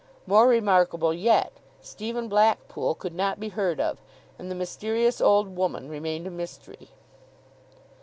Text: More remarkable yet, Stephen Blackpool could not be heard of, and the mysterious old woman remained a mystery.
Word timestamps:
More 0.25 0.47
remarkable 0.47 1.13
yet, 1.13 1.53
Stephen 1.79 2.27
Blackpool 2.27 2.95
could 2.95 3.13
not 3.13 3.39
be 3.39 3.49
heard 3.49 3.79
of, 3.79 4.01
and 4.39 4.49
the 4.49 4.55
mysterious 4.55 5.21
old 5.21 5.55
woman 5.55 5.89
remained 5.89 6.25
a 6.25 6.31
mystery. 6.31 6.89